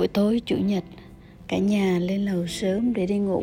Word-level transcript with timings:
Buổi 0.00 0.08
tối 0.08 0.40
chủ 0.46 0.56
nhật, 0.56 0.84
cả 1.48 1.58
nhà 1.58 1.98
lên 1.98 2.24
lầu 2.24 2.46
sớm 2.46 2.94
để 2.94 3.06
đi 3.06 3.18
ngủ. 3.18 3.42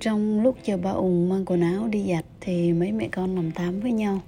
Trong 0.00 0.42
lúc 0.42 0.58
chờ 0.64 0.76
ba 0.76 0.90
Ùng 0.90 1.28
mang 1.28 1.44
quần 1.44 1.60
áo 1.60 1.88
đi 1.88 2.04
giặt 2.08 2.24
thì 2.40 2.72
mấy 2.72 2.92
mẹ 2.92 3.08
con 3.12 3.34
nằm 3.34 3.50
tám 3.50 3.80
với 3.80 3.92
nhau. 3.92 4.22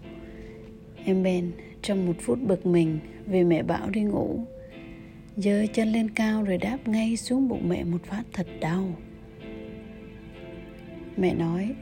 Em 1.04 1.22
Ben 1.22 1.50
trong 1.82 2.06
một 2.06 2.12
phút 2.20 2.38
bực 2.42 2.66
mình 2.66 2.98
vì 3.26 3.44
mẹ 3.44 3.62
bảo 3.62 3.90
đi 3.90 4.00
ngủ. 4.00 4.44
Giơ 5.36 5.66
chân 5.74 5.92
lên 5.92 6.10
cao 6.10 6.42
rồi 6.42 6.58
đáp 6.58 6.78
ngay 6.86 7.16
xuống 7.16 7.48
bụng 7.48 7.68
mẹ 7.68 7.84
một 7.84 8.04
phát 8.04 8.22
thật 8.32 8.46
đau. 8.60 8.92
Mẹ 11.16 11.34
nói 11.34 11.74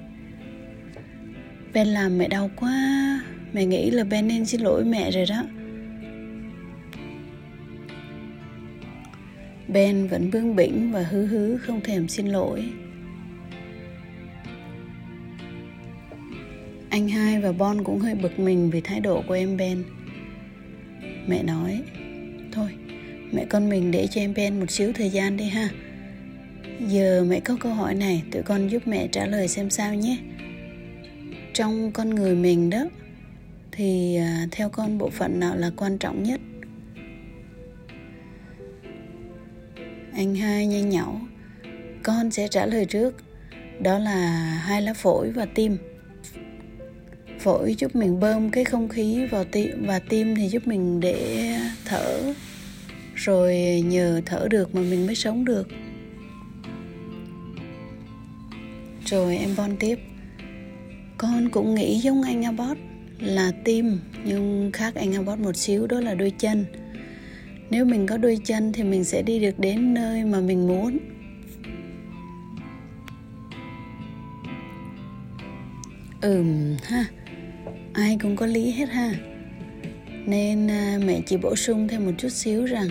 Ben 1.75 1.87
làm 1.87 2.19
mẹ 2.19 2.29
đau 2.29 2.51
quá 2.57 3.21
Mẹ 3.53 3.67
nghĩ 3.67 3.91
là 3.91 4.05
Ben 4.05 4.29
nên 4.29 4.47
xin 4.47 4.61
lỗi 4.61 4.85
mẹ 4.85 5.11
rồi 5.11 5.25
đó 5.29 5.45
Ben 9.69 10.07
vẫn 10.07 10.31
bướng 10.31 10.57
bỉnh 10.57 10.93
và 10.93 11.03
hứ 11.03 11.27
hứ 11.27 11.59
không 11.59 11.81
thèm 11.81 12.09
xin 12.09 12.27
lỗi. 12.27 12.65
Anh 16.91 17.09
hai 17.09 17.41
và 17.41 17.53
Bon 17.53 17.85
cũng 17.85 17.99
hơi 17.99 18.15
bực 18.15 18.39
mình 18.39 18.71
vì 18.71 18.81
thái 18.81 19.01
độ 19.01 19.23
của 19.29 19.35
em 19.35 19.57
Ben. 19.57 19.85
Mẹ 21.27 21.43
nói, 21.43 21.83
thôi, 22.53 22.69
mẹ 23.33 23.45
con 23.51 23.69
mình 23.69 23.91
để 23.91 24.07
cho 24.07 24.21
em 24.21 24.35
Ben 24.35 24.61
một 24.61 24.71
xíu 24.71 24.93
thời 24.93 25.11
gian 25.11 25.37
đi 25.37 25.45
ha. 25.45 25.69
Giờ 26.89 27.25
mẹ 27.29 27.41
có 27.41 27.57
câu 27.61 27.75
hỏi 27.75 27.95
này, 27.95 28.23
tụi 28.33 28.43
con 28.43 28.69
giúp 28.69 28.83
mẹ 28.87 29.09
trả 29.13 29.27
lời 29.27 29.49
xem 29.49 29.71
sao 29.71 29.95
nhé. 29.95 30.17
Trong 31.55 31.93
con 31.93 32.11
người 32.11 32.35
mình 32.35 32.71
đó, 32.71 32.85
thì 33.73 34.17
à, 34.17 34.47
theo 34.51 34.69
con 34.69 34.99
bộ 34.99 35.11
phận 35.11 35.41
nào 35.41 35.57
là 35.57 35.71
quan 35.77 35.99
trọng 35.99 36.23
nhất? 36.23 36.41
Anh 40.19 40.35
hai 40.35 40.67
nhanh 40.67 40.89
nhảu 40.89 41.21
Con 42.03 42.31
sẽ 42.31 42.49
trả 42.49 42.67
lời 42.67 42.85
trước. 42.85 43.15
Đó 43.81 43.99
là 43.99 44.27
hai 44.65 44.83
lá 44.83 44.95
phổi 44.95 45.31
và 45.31 45.47
tim. 45.55 45.77
Phổi 47.39 47.75
giúp 47.79 47.97
mình 47.97 48.21
bơm 48.21 48.51
cái 48.51 48.65
không 48.65 48.89
khí 48.89 49.27
vào 49.27 49.45
tim 49.45 49.87
Và 49.87 49.99
tim 49.99 50.35
thì 50.37 50.49
giúp 50.49 50.67
mình 50.67 51.01
để 51.01 51.55
thở. 51.85 52.35
Rồi 53.15 53.57
nhờ 53.87 54.21
thở 54.27 54.47
được 54.51 54.75
mà 54.75 54.81
mình 54.81 55.07
mới 55.07 55.15
sống 55.15 55.45
được. 55.45 55.69
Rồi 59.07 59.37
em 59.37 59.51
Bon 59.57 59.77
tiếp. 59.77 59.99
Con 61.19 61.49
cũng 61.51 61.75
nghĩ 61.75 61.99
giống 61.99 62.23
anh 62.23 62.43
Abbott 62.43 62.79
Là 63.21 63.53
tim, 63.65 64.01
Nhưng 64.25 64.71
khác 64.73 64.95
anh 64.95 65.13
Abbott 65.15 65.41
một 65.41 65.57
xíu, 65.57 65.87
đó 65.87 66.01
là 66.01 66.15
đôi 66.15 66.33
chân 66.39 66.65
nếu 67.71 67.85
mình 67.85 68.07
có 68.07 68.17
đôi 68.17 68.39
chân 68.45 68.73
thì 68.73 68.83
mình 68.83 69.05
sẽ 69.05 69.23
đi 69.23 69.39
được 69.39 69.59
đến 69.59 69.95
nơi 69.95 70.25
mà 70.25 70.41
mình 70.41 70.69
muốn. 70.69 70.99
Ừm 76.21 76.77
ha. 76.85 77.05
Ai 77.93 78.19
cũng 78.23 78.37
có 78.37 78.47
lý 78.47 78.71
hết 78.71 78.89
ha. 78.89 79.15
Nên 80.27 80.71
à, 80.71 80.99
mẹ 81.07 81.21
chỉ 81.27 81.37
bổ 81.37 81.57
sung 81.57 81.89
thêm 81.89 82.07
một 82.07 82.13
chút 82.19 82.29
xíu 82.29 82.65
rằng 82.65 82.89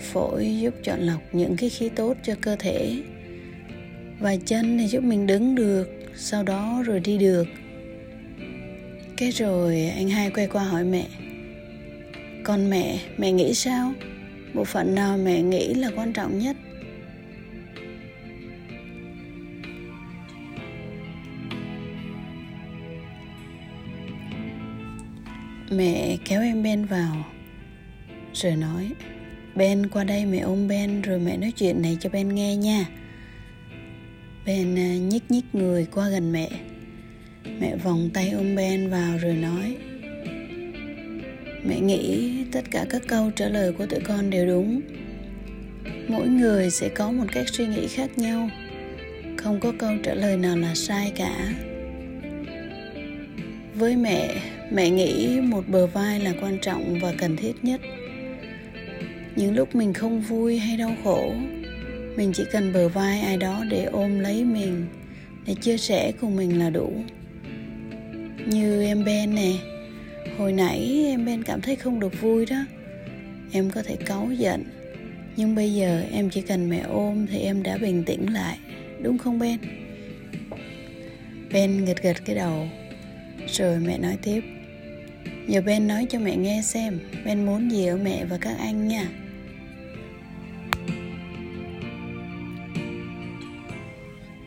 phổi 0.00 0.56
giúp 0.60 0.74
chọn 0.82 1.00
lọc 1.00 1.22
những 1.32 1.56
cái 1.56 1.70
khí 1.70 1.88
tốt 1.88 2.16
cho 2.22 2.34
cơ 2.40 2.56
thể. 2.56 3.02
Và 4.20 4.36
chân 4.36 4.78
thì 4.78 4.86
giúp 4.86 5.04
mình 5.04 5.26
đứng 5.26 5.54
được 5.54 5.88
sau 6.16 6.42
đó 6.42 6.82
rồi 6.86 7.00
đi 7.00 7.18
được. 7.18 7.46
Cái 9.16 9.30
rồi 9.30 9.92
anh 9.96 10.08
hai 10.08 10.30
quay 10.30 10.46
qua 10.46 10.64
hỏi 10.64 10.84
mẹ 10.84 11.06
còn 12.44 12.70
mẹ 12.70 12.98
mẹ 13.18 13.32
nghĩ 13.32 13.54
sao? 13.54 13.92
Bộ 14.54 14.64
phận 14.64 14.94
nào 14.94 15.18
mẹ 15.18 15.42
nghĩ 15.42 15.74
là 15.74 15.90
quan 15.96 16.12
trọng 16.12 16.38
nhất? 16.38 16.56
Mẹ 25.70 26.16
kéo 26.24 26.42
em 26.42 26.62
ben 26.62 26.84
vào, 26.84 27.16
rồi 28.32 28.56
nói, 28.56 28.90
ben, 29.54 29.88
qua 29.88 30.04
đây 30.04 30.26
mẹ 30.26 30.38
ôm 30.38 30.68
ben, 30.68 31.02
rồi 31.02 31.18
mẹ 31.18 31.36
nói 31.36 31.52
chuyện 31.56 31.82
này 31.82 31.96
cho 32.00 32.10
ben 32.10 32.28
nghe 32.28 32.56
nha. 32.56 32.86
Ben 34.46 34.78
à, 34.78 34.96
nhích 34.96 35.30
nhích 35.30 35.54
người 35.54 35.86
qua 35.94 36.08
gần 36.08 36.32
mẹ. 36.32 36.50
Mẹ 37.60 37.76
vòng 37.76 38.10
tay 38.14 38.30
ôm 38.30 38.56
ben 38.56 38.90
vào 38.90 39.18
rồi 39.18 39.36
nói 39.36 39.76
mẹ 41.70 41.80
nghĩ 41.80 42.30
tất 42.52 42.70
cả 42.70 42.86
các 42.90 43.02
câu 43.08 43.30
trả 43.36 43.48
lời 43.48 43.72
của 43.72 43.86
tụi 43.86 44.00
con 44.00 44.30
đều 44.30 44.46
đúng. 44.46 44.80
Mỗi 46.08 46.28
người 46.28 46.70
sẽ 46.70 46.88
có 46.88 47.12
một 47.12 47.24
cách 47.32 47.48
suy 47.48 47.66
nghĩ 47.66 47.86
khác 47.86 48.18
nhau. 48.18 48.50
Không 49.36 49.60
có 49.60 49.72
câu 49.78 49.92
trả 50.02 50.14
lời 50.14 50.36
nào 50.36 50.56
là 50.56 50.74
sai 50.74 51.12
cả. 51.16 51.52
Với 53.74 53.96
mẹ 53.96 54.34
mẹ 54.72 54.90
nghĩ 54.90 55.40
một 55.40 55.68
bờ 55.68 55.86
vai 55.86 56.20
là 56.20 56.32
quan 56.42 56.58
trọng 56.62 56.98
và 57.02 57.14
cần 57.18 57.36
thiết 57.36 57.52
nhất. 57.62 57.80
Những 59.36 59.54
lúc 59.54 59.74
mình 59.74 59.92
không 59.92 60.20
vui 60.20 60.58
hay 60.58 60.76
đau 60.76 60.96
khổ, 61.04 61.32
mình 62.16 62.32
chỉ 62.34 62.44
cần 62.52 62.72
bờ 62.72 62.88
vai 62.88 63.20
ai 63.20 63.36
đó 63.36 63.64
để 63.70 63.84
ôm 63.84 64.18
lấy 64.18 64.44
mình, 64.44 64.86
để 65.46 65.54
chia 65.54 65.76
sẻ 65.76 66.12
cùng 66.20 66.36
mình 66.36 66.58
là 66.58 66.70
đủ. 66.70 66.92
Như 68.46 68.82
em 68.82 69.04
ben 69.04 69.34
nè 69.34 69.52
hồi 70.38 70.52
nãy 70.52 71.04
em 71.06 71.24
bên 71.24 71.42
cảm 71.42 71.60
thấy 71.60 71.76
không 71.76 72.00
được 72.00 72.20
vui 72.20 72.46
đó. 72.46 72.64
Em 73.52 73.70
có 73.70 73.82
thể 73.82 73.96
cáu 73.96 74.28
giận. 74.32 74.64
Nhưng 75.36 75.54
bây 75.54 75.74
giờ 75.74 76.04
em 76.12 76.30
chỉ 76.30 76.40
cần 76.40 76.68
mẹ 76.68 76.78
ôm 76.78 77.26
thì 77.26 77.38
em 77.38 77.62
đã 77.62 77.78
bình 77.78 78.04
tĩnh 78.04 78.32
lại, 78.32 78.58
đúng 79.02 79.18
không 79.18 79.38
ben? 79.38 79.58
Ben 81.52 81.84
gật 81.84 82.02
gật 82.02 82.24
cái 82.24 82.36
đầu. 82.36 82.68
Rồi 83.48 83.78
mẹ 83.78 83.98
nói 83.98 84.16
tiếp. 84.22 84.44
Giờ 85.48 85.62
ben 85.66 85.88
nói 85.88 86.06
cho 86.10 86.18
mẹ 86.18 86.36
nghe 86.36 86.62
xem, 86.64 86.98
ben 87.24 87.46
muốn 87.46 87.70
gì 87.70 87.86
ở 87.86 87.96
mẹ 87.96 88.24
và 88.24 88.38
các 88.40 88.56
anh 88.58 88.88
nha. 88.88 89.08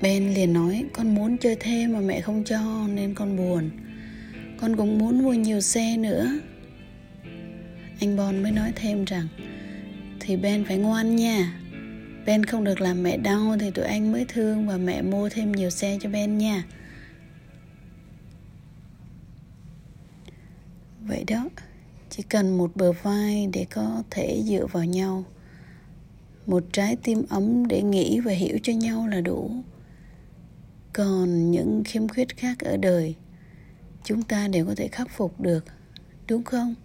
Ben 0.01 0.33
liền 0.33 0.53
nói, 0.53 0.85
con 0.93 1.15
muốn 1.15 1.37
chơi 1.37 1.55
thêm 1.59 1.93
mà 1.93 1.99
mẹ 1.99 2.21
không 2.21 2.43
cho 2.45 2.87
nên 2.93 3.13
con 3.13 3.37
buồn 3.37 3.69
con 4.63 4.75
cũng 4.75 4.97
muốn 4.97 5.23
mua 5.23 5.33
nhiều 5.33 5.61
xe 5.61 5.97
nữa. 5.97 6.27
Anh 7.99 8.17
bon 8.17 8.43
mới 8.43 8.51
nói 8.51 8.71
thêm 8.75 9.05
rằng, 9.05 9.27
thì 10.19 10.37
ben 10.37 10.65
phải 10.65 10.77
ngoan 10.77 11.15
nha. 11.15 11.59
Ben 12.25 12.43
không 12.43 12.63
được 12.63 12.81
làm 12.81 13.03
mẹ 13.03 13.17
đau 13.17 13.55
thì 13.59 13.71
tụi 13.71 13.85
anh 13.85 14.11
mới 14.11 14.25
thương 14.27 14.67
và 14.67 14.77
mẹ 14.77 15.01
mua 15.01 15.29
thêm 15.29 15.51
nhiều 15.51 15.69
xe 15.69 15.97
cho 16.01 16.09
ben 16.09 16.37
nha. 16.37 16.63
Vậy 21.01 21.23
đó, 21.27 21.49
chỉ 22.09 22.23
cần 22.23 22.57
một 22.57 22.71
bờ 22.75 22.91
vai 22.91 23.49
để 23.53 23.65
có 23.73 24.03
thể 24.11 24.41
dựa 24.45 24.65
vào 24.65 24.85
nhau, 24.85 25.23
một 26.45 26.63
trái 26.71 26.95
tim 26.95 27.23
ấm 27.29 27.67
để 27.67 27.81
nghĩ 27.81 28.19
và 28.19 28.31
hiểu 28.31 28.57
cho 28.63 28.73
nhau 28.73 29.07
là 29.07 29.21
đủ. 29.21 29.51
Còn 30.93 31.51
những 31.51 31.83
khiếm 31.85 32.07
khuyết 32.07 32.37
khác 32.37 32.59
ở 32.59 32.77
đời 32.77 33.15
chúng 34.03 34.21
ta 34.21 34.47
đều 34.47 34.65
có 34.65 34.73
thể 34.77 34.87
khắc 34.87 35.09
phục 35.09 35.41
được, 35.41 35.65
đúng 36.27 36.43
không? 36.43 36.75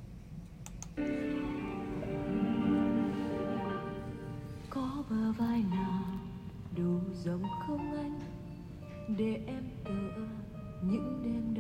Có 4.71 5.05
bờ 5.11 5.33
vai 5.33 5.63
nào 5.71 6.03
đủ 6.77 7.01
rộng 7.25 7.43
không 7.67 7.97
anh? 7.97 8.21
Để 9.19 9.41
em 9.47 9.63
tựa 9.85 10.23
những 10.83 11.23
đêm 11.25 11.58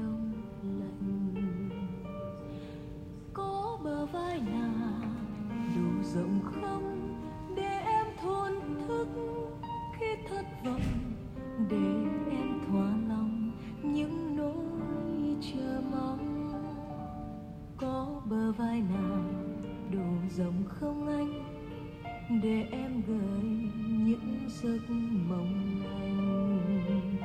để 22.30 22.66
em 22.70 23.02
gửi 23.06 23.70
những 23.88 24.48
giấc 24.48 24.90
mộng 25.28 25.82
lành. 25.84 27.16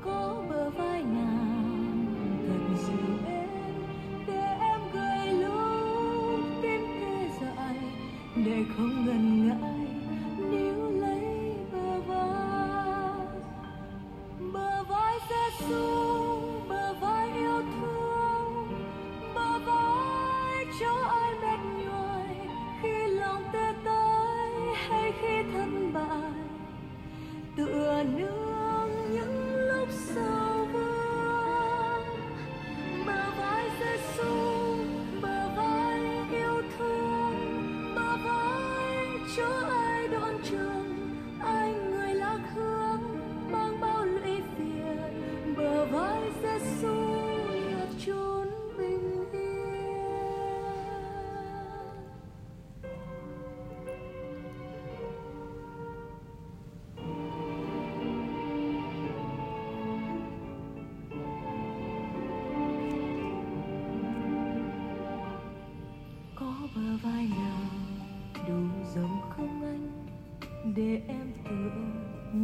Có 0.00 0.44
bờ 0.48 0.70
vai 0.70 1.02
nào 1.02 1.54
thật 2.48 2.76
dịu 2.76 3.16
êm 3.26 3.48
để 4.26 4.56
em 4.60 4.80
gửi 4.92 5.26
lúc 5.40 6.40
tim 6.62 6.80
tê 7.00 7.28
dại 7.40 7.76
để 8.46 8.64
không 8.76 9.06
ngần 9.06 9.48
ngại. 9.48 9.99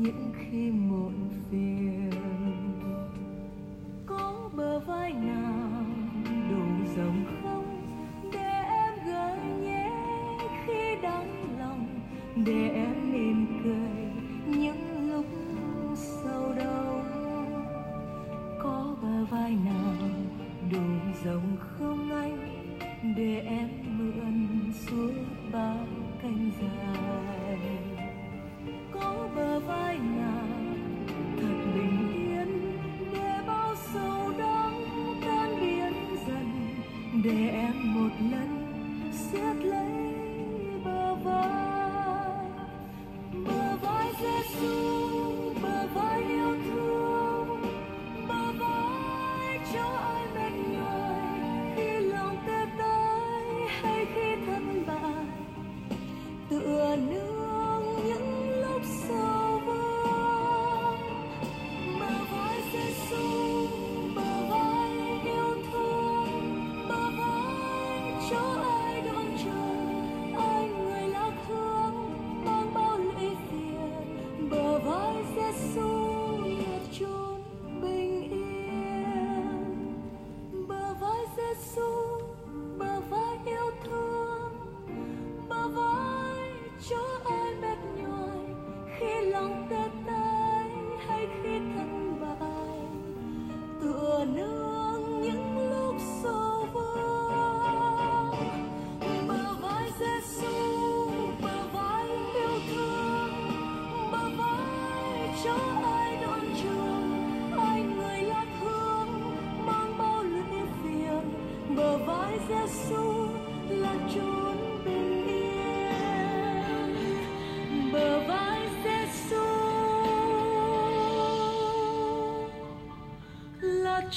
Những 0.02 0.32
khi 0.34 0.70
muộn 0.70 1.25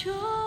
là 0.06 0.14
chốn 0.14 0.14
bình 0.24 0.39